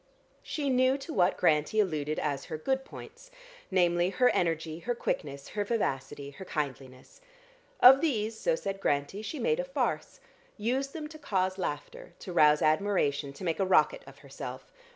[0.41, 3.29] She knew to what Grantie alluded as her good points,
[3.69, 7.21] namely her energy, her quickness, her vivacity, her kindliness.
[7.81, 10.19] Of these, so said Grantie, she made a farce,
[10.57, 14.71] used them to cause laughter, to rouse admiration, to make a rocket of herself.